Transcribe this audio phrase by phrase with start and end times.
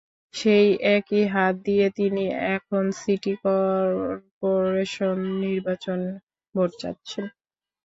[0.33, 2.23] সেই একই হাত দিয়ে তিনি
[2.55, 6.09] এখন সিটি করপোরেশন নির্বাচনে
[6.55, 7.25] ভোট চাচ্ছেন।